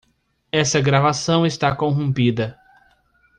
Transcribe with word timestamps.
Esta 0.51 0.81
gravação 0.81 1.45
está 1.45 1.75
corrompida. 1.75 2.57